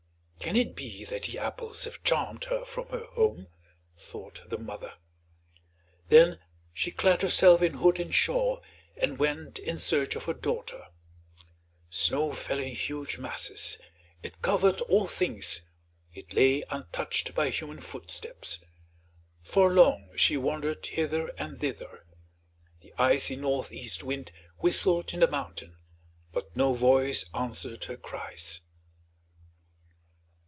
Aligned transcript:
"Can 0.41 0.55
it 0.55 0.75
be 0.75 1.05
that 1.05 1.25
the 1.25 1.37
apples 1.37 1.83
have 1.83 2.01
charmed 2.03 2.45
her 2.45 2.65
from 2.65 2.87
her 2.89 3.05
home?" 3.11 3.47
thought 3.95 4.41
the 4.49 4.57
mother. 4.57 4.95
Then 6.09 6.39
she 6.73 6.89
clad 6.89 7.21
herself 7.21 7.61
in 7.61 7.75
hood 7.75 7.99
and 7.99 8.13
shawl 8.13 8.63
and 8.97 9.19
went 9.19 9.59
in 9.59 9.77
search 9.77 10.15
of 10.15 10.23
her 10.25 10.33
daughter. 10.33 10.87
Snow 11.91 12.33
fell 12.33 12.57
in 12.57 12.73
huge 12.73 13.19
masses; 13.19 13.77
it 14.23 14.41
covered 14.41 14.81
all 14.81 15.07
things, 15.07 15.61
it 16.11 16.33
lay 16.33 16.63
untouched 16.71 17.35
by 17.35 17.49
human 17.49 17.79
footsteps. 17.79 18.63
For 19.43 19.71
long 19.71 20.09
she 20.17 20.37
wandered 20.37 20.83
hither 20.87 21.27
and 21.37 21.59
thither; 21.61 22.03
the 22.81 22.95
icy 22.97 23.35
northeast 23.35 24.01
wind 24.03 24.31
whistled 24.57 25.13
in 25.13 25.19
the 25.19 25.27
mountain, 25.27 25.75
but 26.33 26.57
no 26.57 26.73
voice 26.73 27.25
answered 27.31 27.83
her 27.83 27.95
cries. 27.95 28.61